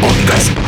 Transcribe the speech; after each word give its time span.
Podcast. 0.00 0.58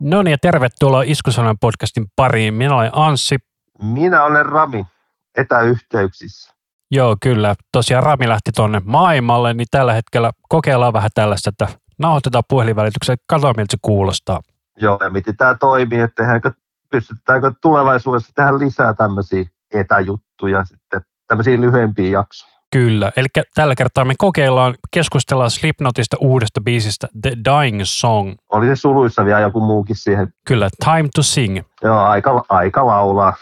No 0.00 0.22
niin, 0.22 0.30
ja 0.30 0.38
tervetuloa 0.38 1.02
Iskusanan 1.02 1.58
podcastin 1.60 2.06
pariin. 2.16 2.54
Minä 2.54 2.74
olen 2.74 2.90
Anssi. 2.92 3.36
Minä 3.82 4.24
olen 4.24 4.46
Rami 4.46 4.86
etäyhteyksissä. 5.36 6.54
Joo, 6.90 7.16
kyllä. 7.22 7.54
Tosiaan 7.72 8.02
Rami 8.02 8.28
lähti 8.28 8.50
tuonne 8.56 8.82
maailmalle, 8.84 9.54
niin 9.54 9.66
tällä 9.70 9.92
hetkellä 9.92 10.30
kokeillaan 10.48 10.92
vähän 10.92 11.10
tällaista, 11.14 11.48
että 11.48 11.68
nauhoitetaan 11.98 12.44
puhelinvälityksellä, 12.48 13.16
katsotaan 13.26 13.54
miltä 13.56 13.70
se 13.70 13.78
kuulostaa. 13.82 14.40
Joo, 14.76 14.98
ja 15.00 15.10
miten 15.10 15.36
tämä 15.36 15.54
toimii, 15.54 16.00
että 16.00 16.22
tehdäänkö, 16.22 16.52
pystytäänkö 16.90 17.52
tulevaisuudessa 17.62 18.32
tehdä 18.34 18.58
lisää 18.58 18.94
tämmöisiä 18.94 19.44
etäjuttuja, 19.74 20.64
sitten 20.64 21.00
tämmöisiä 21.26 21.60
lyhyempiä 21.60 22.10
jaksoja. 22.10 22.59
Kyllä, 22.72 23.12
eli 23.16 23.26
tällä 23.54 23.74
kertaa 23.74 24.04
me 24.04 24.14
kokeillaan, 24.18 24.74
keskustellaan 24.90 25.50
Slipknotista 25.50 26.16
uudesta 26.20 26.60
biisistä 26.60 27.08
The 27.22 27.30
Dying 27.30 27.80
Song. 27.84 28.34
Oli 28.48 28.66
se 28.66 28.76
suluissa 28.76 29.24
vielä 29.24 29.40
joku 29.40 29.60
muukin 29.60 29.96
siihen. 29.96 30.34
Kyllä, 30.46 30.68
Time 30.84 31.08
to 31.14 31.22
Sing. 31.22 31.60
Joo, 31.82 31.98
aika, 31.98 32.44
aika 32.48 32.86
laulaa. 32.86 33.34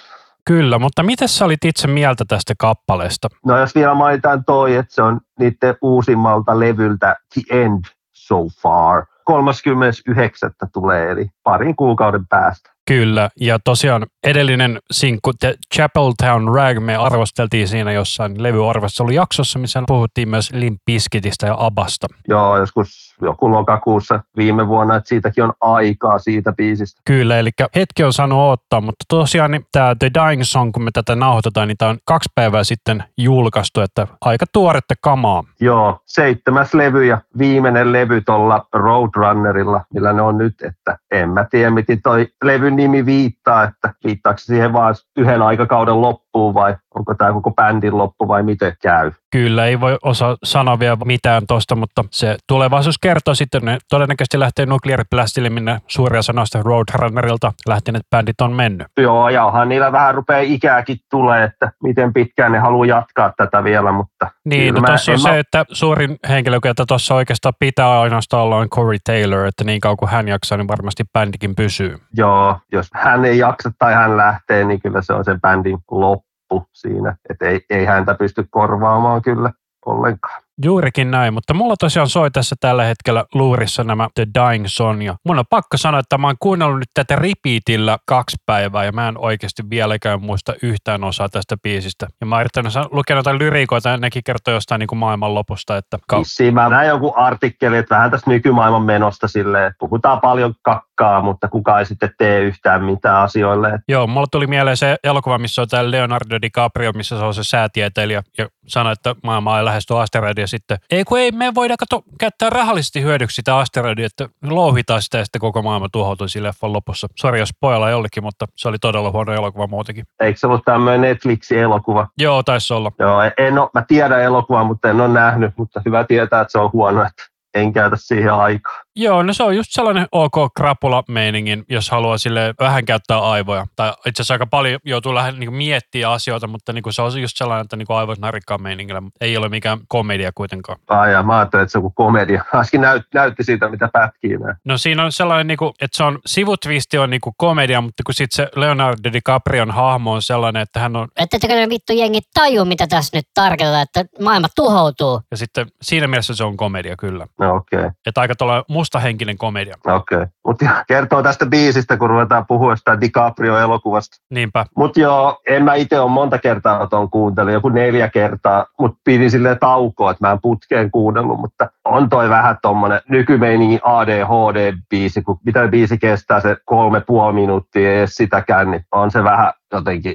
Kyllä, 0.45 0.78
mutta 0.78 1.02
miten 1.02 1.28
sä 1.28 1.45
olit 1.45 1.64
itse 1.64 1.86
mieltä 1.86 2.24
tästä 2.28 2.55
kappaleesta? 2.59 3.28
No 3.46 3.59
jos 3.59 3.74
vielä 3.74 3.95
mainitaan 3.95 4.45
toi, 4.45 4.74
että 4.74 4.95
se 4.95 5.02
on 5.02 5.20
niiden 5.38 5.77
uusimmalta 5.83 6.58
levyltä 6.58 7.16
The 7.34 7.42
End 7.60 7.84
So 8.12 8.47
Far. 8.62 9.06
39. 9.24 10.50
tulee, 10.72 11.10
eli 11.10 11.27
parin 11.42 11.77
kuukauden 11.77 12.27
päästä. 12.27 12.70
Kyllä, 12.89 13.28
ja 13.41 13.58
tosiaan 13.58 14.06
edellinen 14.25 14.78
sinkku 14.91 15.33
The 15.41 15.55
Chapel 15.75 16.12
Town 16.22 16.55
Rag 16.55 16.78
me 16.81 16.97
arvosteltiin 16.97 17.69
siinä 17.69 17.92
jossain 17.92 18.42
levyarvostelujaksossa, 18.42 19.58
missä 19.58 19.83
puhuttiin 19.86 20.28
myös 20.28 20.53
Limp 20.53 20.81
Bizkitistä 20.86 21.47
ja 21.47 21.55
Abasta. 21.59 22.06
Joo, 22.28 22.59
joskus 22.59 23.16
joku 23.22 23.50
lokakuussa 23.50 24.20
viime 24.36 24.69
vuonna, 24.69 24.97
että 24.97 25.09
siitäkin 25.09 25.44
on 25.44 25.53
aikaa 25.61 26.19
siitä 26.19 26.53
biisistä. 26.53 27.00
Kyllä, 27.05 27.39
eli 27.39 27.50
hetki 27.77 28.05
on 28.05 28.12
saanut 28.12 28.53
ottaa, 28.53 28.81
mutta 28.81 29.05
tosiaan 29.09 29.50
niin 29.50 29.66
tämä 29.72 29.94
The 29.98 30.11
Dying 30.14 30.42
Song, 30.42 30.72
kun 30.72 30.83
me 30.83 30.91
tätä 30.91 31.16
nauhoitetaan, 31.16 31.69
niin 31.69 31.78
tämä 31.78 31.91
on 31.91 31.98
kaksi 32.05 32.28
päivää 32.34 32.64
sitten 32.64 33.05
julkaistu, 33.19 33.81
että 33.81 34.06
aika 34.20 34.47
tuoretta 34.53 34.94
kamaa. 35.00 35.44
Joo, 35.61 36.00
seitsemäs 36.06 36.75
levy 36.75 37.05
ja 37.05 37.19
viimeinen 37.39 37.92
levy 37.92 38.20
tuolla 38.20 38.66
Roadrunnerilla, 38.72 39.81
millä 39.94 40.12
ne 40.12 40.22
on 40.22 40.39
nyt, 40.39 40.55
että 40.62 40.98
en 41.11 41.31
mä 41.31 41.47
tiedä, 41.50 41.70
miten 41.70 42.03
toi 42.03 42.28
levyn 42.44 42.78
nimi 42.79 43.07
viittaa, 43.07 43.65
että 43.65 43.95
viittaako 44.05 44.39
siihen 44.39 44.73
vaan 44.73 44.95
yhden 45.17 45.43
aikakauden 45.43 46.01
loppuun 46.01 46.55
vai 46.55 46.77
onko 46.95 47.15
tämä 47.15 47.33
koko 47.33 47.51
bändin 47.51 47.98
loppu 47.98 48.29
vai 48.29 48.43
miten 48.43 48.77
käy. 48.83 49.12
Kyllä, 49.33 49.67
ei 49.67 49.81
voi 49.81 49.98
osaa 50.03 50.37
sanoa 50.45 50.79
vielä 50.79 50.97
mitään 51.05 51.43
tuosta, 51.49 51.77
mutta 51.77 52.05
se 52.11 52.37
tulevaisuus 52.49 52.99
kertoo 52.99 53.34
sitten, 53.34 53.62
ne 53.62 53.79
todennäköisesti 53.91 54.39
lähtee 54.39 54.67
Nuclear 54.67 55.05
Blastille, 55.11 55.51
minne 55.51 55.81
suuria 55.87 56.23
sanoista 56.23 56.62
Roadrunnerilta 56.62 57.53
lähteneet 57.69 58.03
bändit 58.11 58.41
on 58.41 58.53
mennyt. 58.53 58.87
Joo, 59.01 59.29
ja 59.29 59.45
onhan 59.45 59.69
niillä 59.69 59.93
vähän 59.93 60.15
rupeaa 60.15 60.41
ikääkin 60.41 60.97
tulee, 61.11 61.45
että 61.45 61.73
miten 61.83 62.12
pitkään 62.12 62.53
ne 62.53 62.59
haluaa 62.59 62.87
jatkaa 62.87 63.33
tätä 63.37 63.65
vielä, 63.65 63.93
mutta... 63.93 64.31
Niin, 64.45 64.75
no 64.75 64.81
tuossa 64.81 65.12
on 65.12 65.23
mä... 65.23 65.29
se, 65.29 65.39
että 65.39 65.65
suurin 65.73 66.17
henkilö, 66.29 66.56
joka 66.56 66.84
tuossa 66.89 67.15
oikeastaan 67.15 67.55
pitää 67.61 68.01
ainoastaan 68.01 68.43
olla 68.43 68.56
on 68.56 68.69
Corey 68.69 68.99
Taylor, 69.05 69.47
että 69.47 69.65
niin 69.65 69.81
kauan 69.81 69.97
kuin 69.97 70.11
hän 70.11 70.29
jaksaa, 70.29 70.59
niin 70.59 70.69
varmasti 70.69 71.05
bändikin 71.12 71.55
pysyy. 71.55 71.99
Joo, 72.17 72.59
jos 72.72 72.88
hän 72.94 73.24
ei 73.24 73.38
jaksa 73.38 73.70
tai 73.78 73.94
hän 73.94 74.16
lähtee, 74.16 74.65
niin 74.65 74.81
kyllä 74.81 75.03
se 75.03 75.12
on 75.12 75.25
sen 75.25 75.41
bändin 75.41 75.78
loppu 75.91 76.69
siinä, 76.72 77.16
että 77.31 77.47
ei, 77.47 77.60
ei 77.70 77.84
häntä 77.84 78.15
pysty 78.15 78.44
korvaamaan 78.50 79.22
kyllä 79.22 79.53
ollenkaan. 79.87 80.43
Juurikin 80.65 81.10
näin, 81.10 81.34
mutta 81.34 81.54
mulla 81.54 81.76
tosiaan 81.76 82.09
soi 82.09 82.31
tässä 82.31 82.56
tällä 82.60 82.84
hetkellä 82.84 83.25
luurissa 83.34 83.84
nämä 83.84 84.09
The 84.15 84.26
Dying 84.34 84.65
Song 84.66 85.04
ja 85.04 85.15
mun 85.25 85.38
on 85.38 85.44
pakko 85.50 85.76
sanoa, 85.76 86.00
että 86.00 86.19
mä 86.19 86.26
oon 86.26 86.37
kuunnellut 86.41 86.78
nyt 86.78 86.88
tätä 86.94 87.16
repeatillä 87.16 87.98
kaksi 88.06 88.37
päivää 88.47 88.84
ja 88.84 88.93
mä 88.93 89.09
en 89.09 89.19
oikeasti 89.19 89.62
vieläkään 89.70 90.22
muista 90.22 90.54
yhtään 90.62 91.04
osaa 91.04 91.28
tästä 91.28 91.56
biisistä. 91.62 92.06
Ja 92.20 92.26
mä 92.26 92.37
oon 92.37 92.44
lukea 92.91 93.16
jotain 93.16 93.38
lyriikoita 93.38 93.88
ja 93.88 93.97
nekin 93.97 94.22
kertoo 94.25 94.54
jostain 94.54 94.78
niin 94.78 94.87
kuin 94.87 94.98
maailman 94.98 95.34
lopusta. 95.34 95.76
Että 95.76 95.98
Vissiin 96.19 96.54
mä 96.54 96.69
näin 96.69 96.88
joku 96.88 97.12
artikkeli, 97.16 97.76
että 97.76 97.94
vähän 97.94 98.10
tässä 98.10 98.31
nykymaailman 98.31 98.82
menosta 98.82 99.28
silleen, 99.28 99.66
että 99.66 99.78
puhutaan 99.78 100.20
paljon 100.20 100.54
kakkaa, 100.98 101.22
mutta 101.22 101.48
kuka 101.48 101.78
ei 101.78 101.86
sitten 101.86 102.10
tee 102.19 102.41
yhtään 102.41 102.84
mitään 102.84 103.16
asioille. 103.22 103.78
Joo, 103.88 104.06
mulla 104.06 104.26
tuli 104.31 104.47
mieleen 104.47 104.76
se 104.76 104.97
elokuva, 105.04 105.38
missä 105.38 105.62
on 105.62 105.69
tämä 105.69 105.91
Leonardo 105.91 106.38
DiCaprio, 106.42 106.92
missä 106.92 107.19
se 107.19 107.25
on 107.25 107.34
se 107.34 107.44
säätieteilijä 107.44 108.22
ja 108.38 108.48
sanoi, 108.66 108.92
että 108.92 109.14
maailma 109.22 109.58
ei 109.58 109.64
lähesty 109.64 109.98
asteroidia 109.98 110.47
sitten, 110.47 110.78
ei 110.91 111.04
kun 111.04 111.19
ei 111.19 111.32
me 111.32 111.54
voida 111.54 111.76
kato, 111.76 112.03
käyttää 112.20 112.50
rahallisesti 112.50 113.03
hyödyksi 113.03 113.34
sitä 113.34 113.56
asteroidia, 113.56 114.06
että 114.06 114.28
louhitaan 114.42 115.03
sitä 115.03 115.19
ja 115.19 115.25
sitten 115.25 115.41
koko 115.41 115.62
maailma 115.62 115.88
tuhoutui 115.92 116.28
sille 116.28 116.48
leffan 116.48 116.72
lopussa. 116.72 117.06
Sori 117.16 117.38
jos 117.38 117.50
pojalla 117.60 117.91
jollekin, 117.91 118.22
mutta 118.22 118.47
se 118.56 118.69
oli 118.69 118.78
todella 118.78 119.10
huono 119.10 119.32
elokuva 119.32 119.66
muutenkin. 119.66 120.04
Eikö 120.20 120.38
se 120.38 120.47
ollut 120.47 120.64
tämmöinen 120.64 121.00
Netflixin 121.00 121.58
elokuva? 121.58 122.08
Joo, 122.19 122.42
taisi 122.42 122.75
olla. 122.75 122.92
Joo, 122.98 123.20
en 123.38 123.58
ole, 123.58 123.70
mä 123.75 123.84
tiedän 123.88 124.22
elokuvaa, 124.22 124.64
mutta 124.64 124.91
en 124.91 125.00
ole 125.00 125.08
nähnyt, 125.08 125.53
mutta 125.58 125.82
hyvä 125.84 126.04
tietää, 126.04 126.41
että 126.41 126.53
se 126.53 126.58
on 126.58 126.72
huono, 126.72 127.03
että 127.03 127.22
en 127.54 127.72
käytä 127.72 127.97
siihen 127.98 128.32
aikaa. 128.32 128.82
Joo, 129.00 129.22
no 129.22 129.32
se 129.32 129.42
on 129.42 129.56
just 129.56 129.70
sellainen 129.72 130.06
ok 130.12 130.34
krapula-meiningin, 130.54 131.64
jos 131.69 131.91
haluaa 131.91 132.19
sille 132.19 132.54
vähän 132.60 132.84
käyttää 132.84 133.19
aivoja. 133.19 133.66
Tai 133.76 133.92
itse 134.06 134.22
asiassa 134.22 134.34
aika 134.34 134.47
paljon 134.47 134.81
joutuu 134.84 135.14
lähden 135.14 135.41
niin 135.41 135.54
miettiä 135.54 136.10
asioita, 136.10 136.47
mutta 136.47 136.72
niin 136.72 136.84
se 136.91 137.03
on 137.03 137.20
just 137.20 137.37
sellainen, 137.37 137.64
että 137.64 137.76
niin 137.76 137.87
aivot 137.88 138.19
narikkaa 138.19 138.58
meiningillä, 138.58 139.00
mutta 139.00 139.25
ei 139.25 139.37
ole 139.37 139.48
mikään 139.48 139.78
komedia 139.88 140.31
kuitenkaan. 140.34 140.78
Ai 140.88 141.12
ja 141.12 141.22
mä 141.22 141.38
ajattelin, 141.38 141.62
että 141.62 141.72
se 141.72 141.78
on 141.78 141.82
kuin 141.82 141.94
komedia. 141.94 142.44
Äsken 142.54 142.81
näyt, 142.81 143.03
näytti 143.14 143.44
siitä, 143.44 143.69
mitä 143.69 143.88
pätkii 143.92 144.37
näin. 144.37 144.56
No 144.64 144.78
siinä 144.78 145.04
on 145.04 145.12
sellainen, 145.12 145.47
niin 145.47 145.58
kuin, 145.58 145.72
että 145.81 145.97
se 145.97 146.04
on, 146.04 146.19
sivutvisti 146.26 146.98
on 146.98 147.10
niin 147.10 147.20
kuin 147.20 147.34
komedia, 147.37 147.81
mutta 147.81 148.03
kun 148.06 148.14
sitten 148.14 148.37
se 148.37 148.60
Leonardo 148.60 149.12
DiCaprion 149.12 149.70
hahmo 149.70 150.12
on 150.12 150.22
sellainen, 150.22 150.62
että 150.62 150.81
hän 150.81 150.97
on... 150.97 151.08
Että 151.16 151.48
ne 151.48 151.69
vittu 151.69 151.92
jengi 151.92 152.20
taju, 152.34 152.64
mitä 152.64 152.87
tässä 152.87 153.16
nyt 153.16 153.26
tarkoittaa, 153.34 153.82
että 153.82 154.04
maailma 154.20 154.48
tuhoutuu. 154.56 155.20
Ja 155.31 155.37
sitten 155.37 155.66
siinä 155.82 156.06
mielessä 156.06 156.34
se 156.34 156.44
on 156.44 156.56
komedia 156.56 156.97
kyllä. 156.97 157.26
No 157.38 157.54
okei. 157.54 157.78
Okay. 157.78 157.91
Että 158.06 158.20
aika 158.20 158.34
tuolla 158.34 158.64
mustahenkinen 158.88 159.38
komedia. 159.38 159.75
Okei. 159.87 160.16
Okay. 160.16 160.26
Mutta 160.47 160.84
kertoo 160.87 161.22
tästä 161.22 161.47
biisistä, 161.47 161.97
kun 161.97 162.10
ruvetaan 162.10 162.47
puhua 162.47 162.76
sitä 162.76 163.00
DiCaprio-elokuvasta. 163.00 164.16
Niinpä. 164.31 164.66
Mutta 164.76 165.00
joo, 165.00 165.41
en 165.49 165.65
mä 165.65 165.75
itse 165.75 166.00
ole 166.00 166.10
monta 166.10 166.38
kertaa 166.38 166.87
tuon 166.87 167.10
kuuntellut, 167.10 167.53
joku 167.53 167.69
neljä 167.69 168.09
kertaa, 168.09 168.66
mutta 168.81 168.99
pidin 169.04 169.31
silleen 169.31 169.59
taukoa, 169.59 170.10
että 170.10 170.26
mä 170.26 170.32
en 170.32 170.38
putkeen 170.43 170.91
kuunnellut, 170.91 171.41
mutta 171.41 171.71
on 171.84 172.09
toi 172.09 172.28
vähän 172.28 172.56
tommonen 172.62 173.00
nykymeiningin 173.09 173.81
ADHD-biisi, 173.82 175.22
kun 175.22 175.38
mitä 175.44 175.69
biisi 175.69 175.99
kestää 175.99 176.41
se 176.41 176.56
kolme 176.65 177.00
puoli 177.00 177.32
minuuttia, 177.32 178.00
ei 178.00 178.06
sitäkään, 178.06 178.70
niin 178.70 178.84
on 178.93 179.10
se 179.10 179.25
vähän 179.25 179.53
jotenkin 179.72 180.15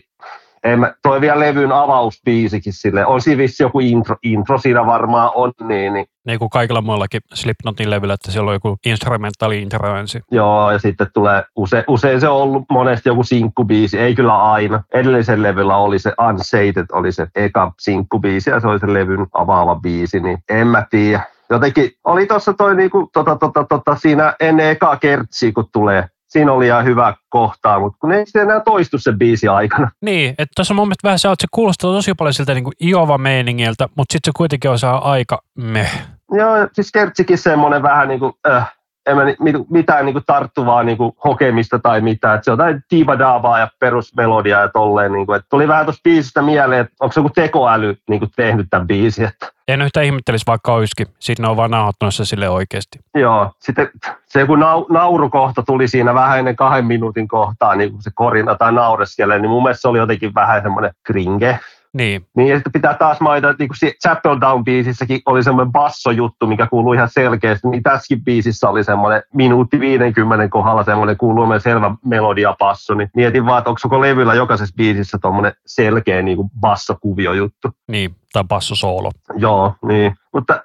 en 0.64 0.80
mä, 0.80 0.94
toi 1.04 1.22
vielä 1.22 1.40
levyn 1.40 1.72
avausbiisikin 1.72 2.74
sille. 2.74 3.06
On 3.06 3.22
siinä 3.22 3.38
vissi 3.38 3.64
joku 3.64 3.80
intro, 3.80 4.16
intro 4.24 4.58
siinä 4.58 4.86
varmaan 4.86 5.32
on, 5.36 5.52
niin, 5.68 5.94
niin. 5.94 6.06
Niin 6.26 6.40
kuin 6.40 6.50
kaikilla 6.50 6.82
muillakin 6.82 7.22
Slipknotin 7.34 7.90
levyllä, 7.90 8.14
että 8.14 8.32
siellä 8.32 8.50
on 8.50 8.56
joku 8.56 8.78
instrumentaali 8.86 9.62
intro 9.62 9.96
ensin. 9.96 10.22
Joo, 10.32 10.72
ja 10.72 10.80
sitten 10.80 11.08
tulee, 11.14 11.44
use, 11.56 11.84
usein 11.88 12.22
se 12.22 12.28
on 12.28 12.42
ollut 12.42 12.64
monesti 12.72 13.10
joku 13.10 13.24
sinkkubiisi, 13.24 14.00
ei 14.00 14.16
kyllä 14.16 14.52
aina. 14.52 14.84
Edellisen 14.94 15.44
levyllä 15.44 15.78
oli 15.78 16.00
se 16.00 16.14
Unsated, 16.30 16.86
oli 16.92 17.12
se 17.12 17.28
eka 17.36 17.72
sinkkubiisi, 17.80 18.50
ja 18.50 18.60
se 18.60 18.68
oli 18.68 18.80
se 18.80 18.94
levyn 18.94 19.28
avaava 19.34 19.76
biisi, 19.76 20.20
niin 20.20 20.38
en 20.50 20.68
mä 20.68 20.86
tiedä 20.90 21.24
jotenkin 21.50 21.92
oli 22.04 22.26
tuossa 22.26 22.54
toi 22.54 22.76
niinku, 22.76 23.10
tota, 23.14 23.36
tota, 23.36 23.64
tota, 23.70 23.96
siinä 23.96 24.36
ennen 24.40 24.70
ekaa 24.70 24.98
kertsiä, 24.98 25.52
kun 25.52 25.70
tulee 25.74 26.08
siinä 26.34 26.52
oli 26.52 26.68
ihan 26.68 26.86
hyvä 26.86 27.14
kohtaa, 27.30 27.80
mutta 27.80 27.98
kun 28.00 28.12
ei 28.12 28.26
se 28.26 28.42
enää 28.42 28.60
toistu 28.60 28.98
se 28.98 29.12
biisi 29.12 29.48
aikana. 29.48 29.92
Niin, 30.02 30.30
että 30.30 30.52
tuossa 30.56 30.74
mun 30.74 30.88
mielestä 30.88 31.08
vähän 31.08 31.20
se, 31.20 31.28
että 31.28 31.44
se 31.44 31.48
kuulostaa 31.52 31.92
tosi 31.92 32.14
paljon 32.14 32.34
siltä 32.34 32.54
niin 32.54 32.64
kuin 32.64 32.74
Iova-meiningiltä, 32.84 33.90
mutta 33.96 34.14
sitten 34.14 34.32
se 34.32 34.38
kuitenkin 34.38 34.72
osaa 34.72 35.12
aika 35.12 35.42
meh. 35.58 36.02
Joo, 36.32 36.68
siis 36.74 36.92
Kertsikin 36.92 37.38
semmoinen 37.38 37.84
vähän 37.84 38.08
niin 38.08 38.20
kuin, 38.20 38.34
äh, 38.48 38.74
en 39.06 39.18
mä 39.18 39.24
mitään 39.70 40.06
niin 40.06 40.14
kuin 40.14 40.24
tarttuvaa 40.28 40.84
niin 40.84 40.98
kuin 40.98 41.16
hokemista 41.24 41.80
tai 41.80 42.02
mitään. 42.02 42.38
Et 42.38 42.44
se 42.44 42.52
on 42.52 42.54
jotain 42.54 42.84
tiivadaavaa 42.90 43.60
ja 43.60 43.68
perusmelodia 43.80 44.60
ja 44.60 44.68
tolleen. 44.68 45.12
Niin 45.12 45.26
kuin, 45.26 45.36
että 45.36 45.48
tuli 45.50 45.68
vähän 45.68 45.86
tuosta 45.86 46.02
biisistä 46.04 46.42
mieleen, 46.42 46.82
että 46.82 46.94
onko 47.00 47.14
se 47.14 47.20
joku 47.20 47.30
tekoäly 47.30 47.98
niin 48.10 48.20
kuin 48.20 48.32
tehnyt 48.36 48.68
tämän 48.70 48.88
biisin. 48.88 49.26
Että. 49.26 49.52
En 49.68 49.82
yhtään 49.82 50.06
ihmettelisi 50.06 50.46
vaikka 50.48 50.74
olisikin. 50.74 51.08
Sitten 51.20 51.44
ne 51.44 51.50
on 51.50 51.58
vaan 51.58 51.72
nauhoittanut 51.72 52.16
se 52.16 52.26
sille 52.26 52.50
oikeasti. 52.50 53.00
Joo. 53.16 53.52
Sitten 53.60 53.90
se 54.26 54.40
joku 54.40 54.56
nau, 54.56 54.86
naurukohta 54.90 55.64
tuli 55.64 55.88
siinä 55.88 56.14
vähän 56.14 56.40
ennen 56.40 56.56
kahden 56.56 56.86
minuutin 56.86 57.28
kohtaa, 57.28 57.76
niin 57.76 57.92
kun 57.92 58.02
se 58.02 58.12
korina 58.14 58.56
tai 58.56 58.72
naureskelee, 58.72 59.40
niin 59.40 59.50
mun 59.50 59.64
mielestä 59.64 59.82
se 59.82 59.88
oli 59.88 59.98
jotenkin 59.98 60.36
vähän 60.36 60.62
semmoinen 60.62 60.92
kringe. 61.04 61.60
Niin. 61.94 62.26
Niin 62.38 62.50
ja 62.50 62.56
sitten 62.56 62.72
pitää 62.72 62.94
taas 62.94 63.20
mainita, 63.20 63.50
että 63.50 63.64
niin 63.64 63.94
Chapel 64.02 64.36
Down-biisissäkin 64.36 65.22
oli 65.26 65.44
semmoinen 65.44 65.72
bassojuttu, 65.72 66.48
mikä 66.48 66.68
kuului 66.68 66.96
ihan 66.96 67.10
selkeästi, 67.10 67.68
niin 67.68 67.84
tässäkin 67.84 68.24
biisissä 68.24 68.70
oli 68.70 68.84
semmoinen 68.84 69.24
minuutti 69.34 69.80
50 69.80 70.48
kohdalla 70.50 70.84
semmoinen 70.84 71.18
kuuluu 71.18 71.60
selvä 71.60 71.96
melodia 72.06 72.56
basso, 72.60 72.94
niin 72.94 73.10
mietin 73.16 73.46
vaan, 73.46 73.58
että 73.58 73.70
onko 73.70 73.80
koko 73.84 74.02
levyllä 74.02 74.34
jokaisessa 74.34 74.76
biisissä 74.78 75.18
tuommoinen 75.22 75.54
selkeä 75.66 76.22
niin 76.22 76.38
kuin 76.38 76.50
bassokuvio 76.60 77.34
juttu. 77.34 77.70
Niin, 77.88 78.16
tai 78.34 78.44
bassosoolo. 78.44 79.12
Joo, 79.38 79.76
niin. 79.82 80.16
Mutta 80.34 80.62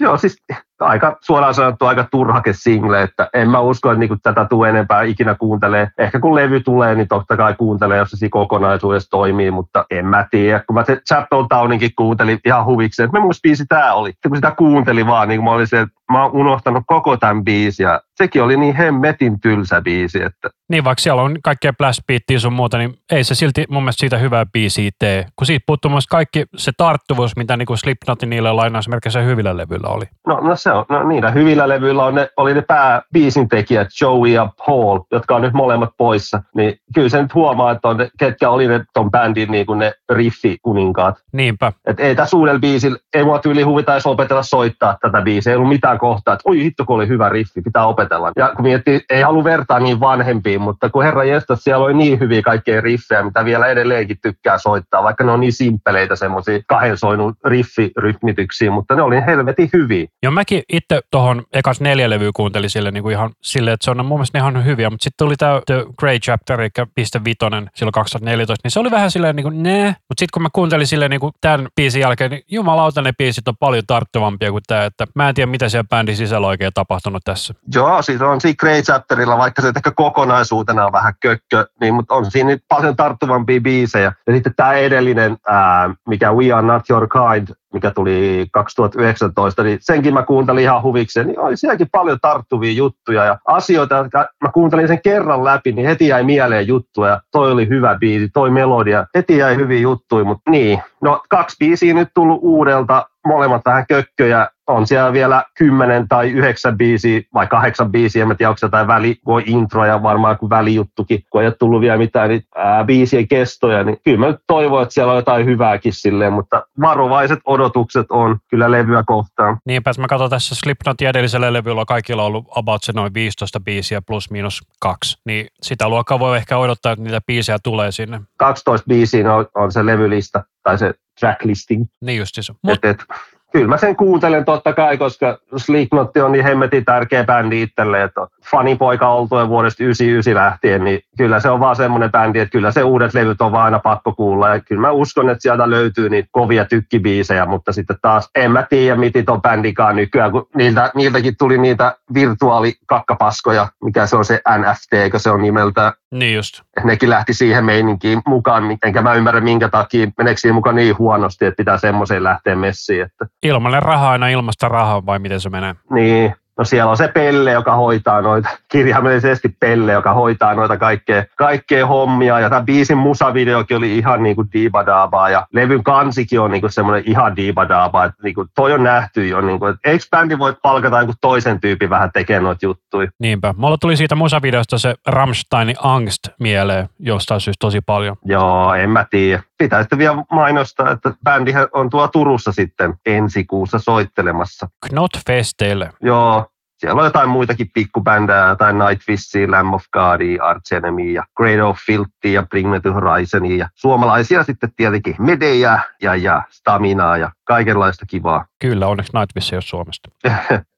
Joo, 0.00 0.18
siis 0.18 0.42
aika 0.80 1.16
suoraan 1.20 1.54
sanottu 1.54 1.84
aika 1.84 2.06
turhake 2.10 2.52
single, 2.52 3.02
että 3.02 3.28
en 3.34 3.50
mä 3.50 3.60
usko, 3.60 3.90
että 3.90 3.98
niinku 3.98 4.16
tätä 4.22 4.44
tulee 4.44 4.70
enempää 4.70 5.02
ikinä 5.02 5.34
kuuntelee. 5.34 5.90
Ehkä 5.98 6.20
kun 6.20 6.34
levy 6.34 6.60
tulee, 6.60 6.94
niin 6.94 7.08
totta 7.08 7.36
kai 7.36 7.54
kuuntelee, 7.54 7.98
jos 7.98 8.10
se 8.10 8.28
kokonaisuudessa 8.28 9.10
toimii, 9.10 9.50
mutta 9.50 9.84
en 9.90 10.06
mä 10.06 10.26
tiedä. 10.30 10.62
Kun 10.66 10.74
mä 10.74 10.84
se 10.84 11.00
Chapel 11.08 11.42
Towninkin 11.48 11.90
kuuntelin 11.96 12.40
ihan 12.46 12.64
huvikseen, 12.64 13.04
että 13.06 13.20
muista 13.20 13.40
biisi 13.42 13.64
tää 13.68 13.94
oli. 13.94 14.12
Kun 14.28 14.36
sitä 14.36 14.50
kuuntelin 14.50 15.06
vaan, 15.06 15.28
niin 15.28 15.44
mä 15.44 15.50
olin 15.50 15.66
se, 15.66 15.80
että 15.80 15.97
mä 16.12 16.22
oon 16.22 16.32
unohtanut 16.32 16.82
koko 16.86 17.16
tämän 17.16 17.44
biisin 17.44 17.84
ja 17.84 18.00
sekin 18.18 18.42
oli 18.42 18.56
niin 18.56 18.74
hemmetin 18.76 19.40
tylsä 19.40 19.80
biisi, 19.80 20.22
että 20.22 20.50
Niin 20.68 20.84
vaikka 20.84 21.02
siellä 21.02 21.22
on 21.22 21.36
kaikkea 21.42 21.72
blast 21.72 22.00
beattiä 22.06 22.38
sun 22.38 22.52
muuta, 22.52 22.78
niin 22.78 22.94
ei 23.12 23.24
se 23.24 23.34
silti 23.34 23.64
mun 23.68 23.82
mielestä 23.82 24.00
siitä 24.00 24.18
hyvää 24.18 24.46
biisiä 24.52 24.90
tee. 24.98 25.26
Kun 25.36 25.46
siitä 25.46 25.64
puuttuu 25.66 25.90
myös 25.90 26.06
kaikki 26.06 26.44
se 26.56 26.72
tarttuvuus, 26.76 27.36
mitä 27.36 27.56
niinku 27.56 27.76
Slipknotin 27.76 28.30
niille 28.30 28.52
lainausmerkeissä 28.52 29.20
hyvillä 29.20 29.56
levyillä 29.56 29.88
oli. 29.88 30.04
No, 30.26 30.40
no 30.40 30.56
se 30.56 30.72
on, 30.72 30.84
no 30.88 31.02
niillä 31.02 31.30
hyvillä 31.30 31.68
levyillä 31.68 32.04
on 32.04 32.14
ne, 32.14 32.28
oli 32.36 32.54
ne 32.54 32.62
pääbiisin 32.62 33.48
tekijät, 33.48 33.88
Joey 34.00 34.28
ja 34.32 34.48
Paul, 34.66 35.00
jotka 35.12 35.36
on 35.36 35.42
nyt 35.42 35.52
molemmat 35.52 35.90
poissa. 35.98 36.42
Niin 36.54 36.76
kyllä 36.94 37.08
se 37.08 37.22
nyt 37.22 37.34
huomaa, 37.34 37.70
että 37.70 37.88
on 37.88 37.96
ne, 37.96 38.08
ketkä 38.18 38.50
oli 38.50 38.68
ne 38.68 38.84
ton 38.94 39.10
bändin 39.10 39.50
niin 39.50 39.66
kuin 39.66 39.78
ne 39.78 39.92
riffikuninkaat. 40.10 41.14
Niinpä. 41.32 41.72
Et 41.86 42.00
ei 42.00 42.14
tässä 42.14 42.36
uudella 42.36 42.60
biisillä, 42.60 42.98
ei 43.14 43.24
mua 43.24 43.38
tyyli 43.38 43.62
huvita 43.62 43.92
edes 43.92 44.06
opetella 44.06 44.42
soittaa 44.42 44.96
tätä 45.00 45.22
biisiä. 45.22 45.52
Ei 45.52 45.56
ollut 45.56 45.68
mitään 45.68 45.97
kohtaa, 45.98 46.34
että 46.34 46.48
oi 46.48 46.62
hitto 46.62 46.84
kun 46.84 46.96
oli 46.96 47.08
hyvä 47.08 47.28
riffi, 47.28 47.62
pitää 47.62 47.86
opetella. 47.86 48.32
Ja 48.36 48.52
kun 48.56 48.62
miettii, 48.62 49.00
ei 49.10 49.22
halua 49.22 49.44
vertaa 49.44 49.80
niin 49.80 50.00
vanhempiin, 50.00 50.60
mutta 50.60 50.90
kun 50.90 51.04
herra 51.04 51.24
jestas, 51.24 51.64
siellä 51.64 51.84
oli 51.84 51.94
niin 51.94 52.20
hyviä 52.20 52.42
kaikkea 52.42 52.80
riffejä, 52.80 53.22
mitä 53.22 53.44
vielä 53.44 53.66
edelleenkin 53.66 54.16
tykkää 54.22 54.58
soittaa, 54.58 55.02
vaikka 55.02 55.24
ne 55.24 55.32
on 55.32 55.40
niin 55.40 55.52
simppeleitä 55.52 56.16
semmoisia 56.16 56.60
kahden 56.66 56.98
soinun 56.98 57.34
riffirytmityksiä, 57.44 58.70
mutta 58.70 58.94
ne 58.94 59.02
oli 59.02 59.16
helvetin 59.26 59.70
hyviä. 59.72 60.06
Joo, 60.22 60.30
mäkin 60.30 60.62
itse 60.72 61.00
tuohon 61.10 61.42
ekas 61.52 61.80
neljä 61.80 62.10
levyä 62.10 62.30
kuuntelin 62.36 62.70
sille 62.70 62.90
niin 62.90 63.02
kuin 63.02 63.12
ihan 63.12 63.30
silleen, 63.42 63.74
että 63.74 63.84
se 63.84 63.90
on 63.90 64.06
mun 64.06 64.18
mielestä 64.18 64.38
ihan 64.38 64.64
hyviä, 64.64 64.90
mutta 64.90 65.04
sitten 65.04 65.26
tuli 65.26 65.36
tämä 65.36 65.60
The 65.66 65.86
Grey 65.98 66.18
Chapter, 66.18 66.60
eli 66.60 66.70
piste 66.94 67.20
vitonen 67.24 67.70
silloin 67.74 67.92
2014, 67.92 68.60
niin 68.64 68.70
se 68.70 68.80
oli 68.80 68.90
vähän 68.90 69.10
silleen 69.10 69.36
niin 69.36 69.44
kuin 69.44 69.62
ne, 69.62 69.86
mutta 69.86 70.18
sitten 70.18 70.28
kun 70.34 70.42
mä 70.42 70.48
kuuntelin 70.52 70.86
silleen 70.86 71.10
niin 71.10 71.20
kuin 71.20 71.32
tämän 71.40 71.68
biisin 71.76 72.00
jälkeen, 72.00 72.30
niin 72.30 72.42
jumalauta 72.50 73.02
ne 73.02 73.12
biisit 73.18 73.48
on 73.48 73.56
paljon 73.60 73.82
tarttuvampia 73.86 74.50
kuin 74.50 74.62
tämä, 74.66 74.84
että 74.84 75.06
mä 75.14 75.28
en 75.28 75.34
tiedä 75.34 75.50
mitä 75.50 75.68
siellä 75.68 75.87
bändin 75.90 76.16
sisällä 76.16 76.46
oikein 76.46 76.72
tapahtunut 76.74 77.22
tässä. 77.24 77.54
Joo, 77.74 78.02
siis 78.02 78.22
on 78.22 78.40
siinä 78.40 78.56
Grey 78.60 78.82
Chapterilla, 78.82 79.38
vaikka 79.38 79.62
se 79.62 79.72
ehkä 79.76 79.90
kokonaisuutena 79.90 80.86
on 80.86 80.92
vähän 80.92 81.14
kökkö, 81.20 81.66
niin, 81.80 81.94
mutta 81.94 82.14
on 82.14 82.30
siinä 82.30 82.50
nyt 82.50 82.64
paljon 82.68 82.96
tarttuvampia 82.96 83.60
biisejä. 83.60 84.12
Ja 84.26 84.34
sitten 84.34 84.52
tämä 84.56 84.72
edellinen, 84.72 85.36
ää, 85.48 85.94
mikä 86.08 86.32
We 86.32 86.52
Are 86.52 86.66
Not 86.66 86.90
Your 86.90 87.08
Kind, 87.08 87.48
mikä 87.72 87.90
tuli 87.90 88.46
2019, 88.52 89.62
niin 89.62 89.78
senkin 89.80 90.14
mä 90.14 90.22
kuuntelin 90.22 90.62
ihan 90.62 90.82
huvikseen, 90.82 91.26
niin 91.26 91.40
oli 91.40 91.56
sielläkin 91.56 91.88
paljon 91.92 92.18
tarttuvia 92.22 92.72
juttuja 92.72 93.24
ja 93.24 93.38
asioita, 93.46 93.96
jotka 93.96 94.28
mä 94.44 94.52
kuuntelin 94.52 94.88
sen 94.88 95.02
kerran 95.02 95.44
läpi, 95.44 95.72
niin 95.72 95.86
heti 95.86 96.08
jäi 96.08 96.24
mieleen 96.24 96.66
juttuja. 96.66 97.10
Ja 97.10 97.20
toi 97.32 97.52
oli 97.52 97.68
hyvä 97.68 97.96
biisi, 98.00 98.28
toi 98.28 98.50
melodia, 98.50 99.06
heti 99.14 99.36
jäi 99.38 99.56
hyviä 99.56 99.80
juttuja, 99.80 100.24
mutta 100.24 100.50
niin. 100.50 100.82
No 101.00 101.22
kaksi 101.28 101.56
biisiä 101.58 101.94
nyt 101.94 102.08
tullut 102.14 102.38
uudelta, 102.42 103.06
molemmat 103.26 103.62
vähän 103.64 103.86
kökköjä. 103.88 104.48
On 104.68 104.86
siellä 104.86 105.12
vielä 105.12 105.44
kymmenen 105.58 106.08
tai 106.08 106.30
yhdeksän 106.30 106.78
biisiä 106.78 107.20
vai 107.34 107.46
kahdeksan 107.46 107.90
biisiä, 107.90 108.22
en 108.22 108.36
tiedä 108.36 108.50
onko 108.50 108.58
jotain 108.62 108.86
väli, 108.86 109.16
voi 109.26 109.42
introja 109.46 110.02
varmaan 110.02 110.38
kuin 110.38 110.50
välijuttukin, 110.50 111.24
kun 111.30 111.40
ei 111.40 111.46
ole 111.46 111.54
tullut 111.58 111.80
vielä 111.80 111.96
mitään 111.96 112.28
niin, 112.28 112.42
ää, 112.56 112.84
biisien 112.84 113.28
kestoja, 113.28 113.84
niin 113.84 113.96
kyllä 114.04 114.18
mä 114.18 114.26
nyt 114.26 114.40
toivon, 114.46 114.82
että 114.82 114.94
siellä 114.94 115.12
on 115.12 115.18
jotain 115.18 115.46
hyvääkin 115.46 115.92
silleen, 115.92 116.32
mutta 116.32 116.66
varovaiset 116.80 117.38
odotukset 117.44 118.06
on 118.10 118.38
kyllä 118.50 118.70
levyä 118.70 119.02
kohtaan. 119.06 119.58
Niinpä, 119.64 119.90
mä 119.98 120.06
katson 120.06 120.30
tässä 120.30 120.54
Slipknotin 120.54 121.08
edellisellä 121.08 121.52
levyllä 121.52 121.84
kaikilla 121.84 122.22
on 122.22 122.26
ollut 122.26 122.46
about 122.50 122.82
se 122.82 122.92
noin 122.92 123.14
15 123.14 123.60
biisiä 123.60 124.02
plus 124.02 124.30
miinus 124.30 124.62
kaksi, 124.80 125.18
niin 125.24 125.46
sitä 125.62 125.88
luokkaa 125.88 126.18
voi 126.18 126.36
ehkä 126.36 126.58
odottaa, 126.58 126.92
että 126.92 127.02
niitä 127.04 127.20
biisejä 127.26 127.58
tulee 127.62 127.92
sinne. 127.92 128.20
12 128.36 128.84
biisiä 128.88 129.34
on, 129.34 129.46
on 129.54 129.72
se 129.72 129.86
levylista 129.86 130.44
tai 130.62 130.78
se 130.78 130.94
tracklisting. 131.20 131.84
Niin 132.00 132.18
justiinsa. 132.18 132.54
Mut, 132.62 132.84
et, 132.84 132.84
et, 132.84 133.04
kyllä 133.52 133.68
mä 133.68 133.76
sen 133.76 133.96
kuuntelen 133.96 134.44
totta 134.44 134.72
kai, 134.72 134.98
koska 134.98 135.38
Slipknot 135.56 136.16
on 136.16 136.32
niin 136.32 136.44
hemmetin 136.44 136.84
tärkeä 136.84 137.24
bändi 137.24 137.62
itselle, 137.62 138.02
että 138.02 138.20
fanipoika 138.50 139.08
oltuen 139.08 139.48
vuodesta 139.48 139.84
99 139.84 140.34
lähtien, 140.34 140.84
niin 140.84 141.00
kyllä 141.18 141.40
se 141.40 141.50
on 141.50 141.60
vaan 141.60 141.76
semmoinen 141.76 142.10
bändi, 142.10 142.38
että 142.38 142.52
kyllä 142.52 142.70
se 142.70 142.82
uudet 142.82 143.14
levyt 143.14 143.40
on 143.40 143.52
vaan 143.52 143.64
aina 143.64 143.78
pakko 143.78 144.12
kuulla. 144.12 144.48
Ja 144.48 144.60
kyllä 144.60 144.80
mä 144.80 144.90
uskon, 144.90 145.30
että 145.30 145.42
sieltä 145.42 145.70
löytyy 145.70 146.08
niitä 146.08 146.28
kovia 146.32 146.64
tykkibiisejä, 146.64 147.46
mutta 147.46 147.72
sitten 147.72 147.96
taas 148.02 148.30
en 148.34 148.50
mä 148.52 148.66
tiedä, 148.70 148.96
miten 148.96 149.24
ton 149.24 149.42
bändikaan 149.42 149.96
nykyään, 149.96 150.32
kun 150.32 150.46
niiltä, 150.54 150.90
niiltäkin 150.94 151.34
tuli 151.38 151.58
niitä 151.58 151.96
virtuaalikakkapaskoja, 152.14 153.68
mikä 153.84 154.06
se 154.06 154.16
on 154.16 154.24
se 154.24 154.40
NFT, 154.58 154.92
eikö 154.92 155.18
se 155.18 155.30
on 155.30 155.42
nimeltä. 155.42 155.92
Niin 156.10 156.36
just. 156.36 156.62
Nekin 156.84 157.10
lähti 157.10 157.34
siihen 157.34 157.64
meininkiin 157.64 158.22
mukaan, 158.26 158.68
niin 158.68 158.78
enkä 158.84 159.02
mä 159.02 159.14
ymmärrä 159.14 159.40
minkä 159.40 159.68
takia, 159.68 160.06
meneekö 160.18 160.40
siihen 160.40 160.54
mukaan 160.54 160.76
niin 160.76 160.98
huonosti, 160.98 161.44
että 161.44 161.56
pitää 161.56 161.78
semmoiseen 161.78 162.24
lähteä 162.24 162.56
messiin. 162.56 163.02
Että... 163.02 163.26
Ilmanen 163.48 163.82
raha 163.82 164.10
aina 164.10 164.28
ilmasta 164.28 164.68
rahaa 164.68 165.06
vai 165.06 165.18
miten 165.18 165.40
se 165.40 165.50
menee? 165.50 165.74
Niin, 165.90 166.34
No 166.58 166.64
siellä 166.64 166.90
on 166.90 166.96
se 166.96 167.08
Pelle, 167.08 167.52
joka 167.52 167.74
hoitaa 167.76 168.22
noita, 168.22 168.48
kirjaimellisesti 168.68 169.48
Pelle, 169.60 169.92
joka 169.92 170.12
hoitaa 170.12 170.54
noita 170.54 170.76
kaikkea, 170.76 171.24
kaikkea 171.36 171.86
hommia. 171.86 172.40
Ja 172.40 172.50
tämä 172.50 172.62
biisin 172.62 172.98
musavideokin 172.98 173.76
oli 173.76 173.98
ihan 173.98 174.22
niin 174.22 174.36
kuin 174.36 174.48
diibadaabaa. 174.52 175.30
Ja 175.30 175.46
levyn 175.52 175.84
kansikin 175.84 176.40
on 176.40 176.50
niin 176.50 176.60
kuin 176.60 176.72
semmoinen 176.72 177.02
ihan 177.06 177.36
diibadaabaa. 177.36 178.04
Että 178.04 178.22
niin 178.22 178.34
kuin 178.34 178.48
toi 178.54 178.72
on 178.72 178.84
nähty 178.84 179.28
jo. 179.28 179.40
Niin 179.40 179.58
kuin, 179.58 179.74
että 179.74 179.90
eikö 179.90 180.04
bändi 180.10 180.38
voi 180.38 180.56
palkata 180.62 181.00
joku 181.00 181.12
toisen 181.20 181.60
tyypin 181.60 181.90
vähän 181.90 182.12
tekemään 182.12 182.44
noita 182.44 182.66
juttuja? 182.66 183.08
Niinpä. 183.18 183.54
Mulla 183.56 183.76
tuli 183.80 183.96
siitä 183.96 184.14
musavideosta 184.14 184.78
se 184.78 184.94
Rammsteinin 185.06 185.76
Angst 185.82 186.28
mieleen 186.40 186.88
jostain 186.98 187.40
syystä 187.40 187.60
tosi 187.60 187.80
paljon. 187.80 188.16
Joo, 188.24 188.74
en 188.74 188.90
mä 188.90 189.06
tiedä. 189.10 189.42
Pitää 189.58 189.82
sitten 189.82 189.98
vielä 189.98 190.24
mainostaa, 190.30 190.90
että 190.90 191.12
bändihän 191.24 191.66
on 191.72 191.90
tuo 191.90 192.08
Turussa 192.08 192.52
sitten 192.52 192.94
ensi 193.06 193.44
kuussa 193.44 193.78
soittelemassa. 193.78 194.68
Knotfesteille. 194.88 195.90
Joo, 196.02 196.47
siellä 196.78 197.00
on 197.00 197.06
jotain 197.06 197.28
muitakin 197.28 197.70
pikkubändää, 197.74 198.48
jotain 198.48 198.78
Nightwissia, 198.78 199.50
Lamb 199.50 199.74
of 199.74 199.84
God, 199.92 200.20
Arch 200.42 200.72
Enemy 200.72 201.12
ja 201.12 201.24
Great 201.36 201.60
of 201.60 201.78
Filthy 201.86 202.28
ja 202.32 202.42
Bring 202.42 202.70
Me 202.70 202.80
to 202.80 202.92
Horizon 202.92 203.46
ja 203.46 203.68
suomalaisia 203.74 204.44
sitten 204.44 204.72
tietenkin 204.76 205.16
Medeja 205.18 205.78
ja, 206.02 206.16
ja 206.16 206.42
Staminaa 206.50 207.16
ja 207.16 207.30
kaikenlaista 207.44 208.06
kivaa. 208.06 208.46
Kyllä, 208.60 208.86
onneksi 208.86 209.12
Nightwish 209.18 209.52
ei 209.52 209.56
ole 209.56 209.62
Suomesta. 209.62 210.10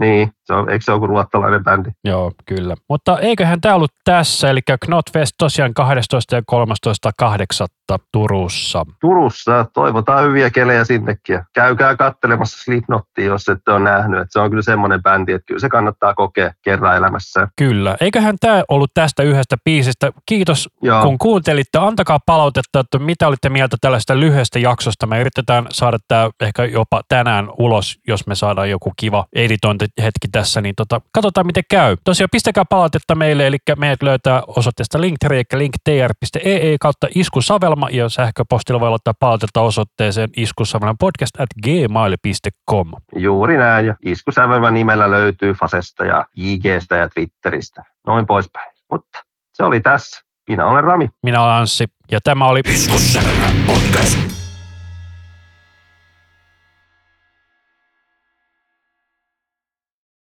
niin, 0.00 0.32
se 0.44 0.54
on, 0.54 0.70
eikö 0.70 0.84
se 0.84 0.92
ole 0.92 1.06
ruottalainen 1.06 1.64
bändi? 1.64 1.90
Joo, 2.04 2.32
kyllä. 2.46 2.74
Mutta 2.88 3.18
eiköhän 3.18 3.60
tämä 3.60 3.74
ollut 3.74 3.92
tässä, 4.04 4.50
eli 4.50 4.60
Knotfest 4.84 5.34
tosiaan 5.38 5.74
12. 5.74 6.36
ja 6.36 6.42
13.8. 6.52 7.66
Turussa. 8.12 8.86
Turussa, 9.00 9.66
toivotaan 9.74 10.24
hyviä 10.24 10.50
kelejä 10.50 10.84
sinnekin. 10.84 11.40
Käykää 11.54 11.96
kattelemassa 11.96 12.64
Slipknottia, 12.64 13.24
jos 13.24 13.48
ette 13.48 13.72
ole 13.72 13.80
nähnyt. 13.80 14.20
Että 14.20 14.32
se 14.32 14.40
on 14.40 14.50
kyllä 14.50 14.62
semmoinen 14.62 15.02
bändi, 15.02 15.32
että 15.32 15.46
kyllä 15.46 15.60
se 15.60 15.68
kannattaa 15.68 16.14
kokea 16.14 16.52
kerran 16.62 16.96
elämässä. 16.96 17.48
Kyllä. 17.56 17.96
Eiköhän 18.00 18.36
tämä 18.40 18.62
ollut 18.68 18.90
tästä 18.94 19.22
yhdestä 19.22 19.56
biisistä. 19.64 20.12
Kiitos, 20.26 20.68
Joo. 20.82 21.02
kun 21.02 21.18
kuuntelitte. 21.18 21.78
Antakaa 21.78 22.18
palautetta, 22.26 22.80
että 22.80 22.98
mitä 22.98 23.28
olitte 23.28 23.48
mieltä 23.48 23.76
tällaista 23.80 24.20
lyhyestä 24.20 24.58
jaksosta. 24.58 25.06
Me 25.06 25.20
yritetään 25.20 25.66
saada 25.70 25.98
tämä 26.08 26.30
ehkä 26.40 26.64
jopa 26.64 27.00
tänään 27.08 27.48
ulos, 27.58 27.98
jos 28.08 28.26
me 28.26 28.34
saadaan 28.34 28.70
joku 28.70 28.92
kiva 28.96 29.26
editointihetki 29.80 30.28
tässä, 30.32 30.60
niin 30.60 30.74
tota, 30.76 31.00
katsotaan 31.12 31.46
miten 31.46 31.64
käy. 31.70 31.96
Tosiaan 32.04 32.28
pistäkää 32.32 32.64
palautetta 32.64 33.14
meille, 33.14 33.46
eli 33.46 33.56
meidät 33.78 34.02
löytää 34.02 34.42
osoitteesta 34.46 35.00
linktree, 35.00 35.42
eli 35.52 35.60
linktr.ee 35.60 36.76
kautta 36.80 37.06
iskusavelma, 37.14 37.88
ja 37.90 38.08
sähköpostilla 38.08 38.80
voi 38.80 38.90
laittaa 38.90 39.14
palautetta 39.20 39.60
osoitteeseen 39.60 40.30
iskusavelma 40.36 40.94
podcast 41.00 41.40
at 41.40 41.48
gmail.com. 41.62 42.90
Juuri 43.16 43.56
näin, 43.56 43.86
ja 43.86 43.94
iskusavelma 44.04 44.70
nimellä 44.70 45.10
löytyy 45.10 45.52
Fasesta 45.52 46.04
ja 46.04 46.26
IGstä 46.36 46.96
ja 46.96 47.08
Twitteristä, 47.08 47.82
noin 48.06 48.26
poispäin. 48.26 48.72
Mutta 48.90 49.18
se 49.52 49.64
oli 49.64 49.80
tässä. 49.80 50.20
Minä 50.48 50.66
olen 50.66 50.84
Rami. 50.84 51.08
Minä 51.22 51.42
olen 51.42 51.54
Anssi, 51.54 51.84
ja 52.10 52.20
tämä 52.24 52.46
oli 52.46 52.60
Iskusavelma 52.66 53.46
podcast. 53.66 54.29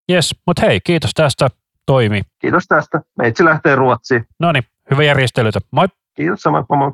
Jes, 0.10 0.36
mutta 0.48 0.62
hei, 0.66 0.80
kiitos 0.82 1.12
tästä. 1.14 1.48
Toimi. 1.86 2.22
Kiitos 2.40 2.64
tästä. 2.68 3.02
Meitsi 3.18 3.46
lähtee 3.46 3.76
Ruotsiin. 3.76 4.26
No 4.40 4.52
niin, 4.52 4.64
hyvä 4.92 5.04
järjestelytä. 5.04 5.60
Moi. 5.72 5.88
Kiitos 6.16 6.42
sama. 6.42 6.66
Moi. 6.70 6.92